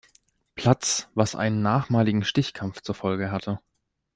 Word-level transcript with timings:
Platz, 0.55 1.09
was 1.13 1.35
einen 1.35 1.61
nachmaligen 1.61 2.23
Stichkampf 2.23 2.81
zur 2.81 2.95
Folge 2.95 3.29
hatte. 3.31 3.59